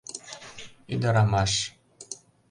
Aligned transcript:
Ӱдырамаш... 0.93 1.53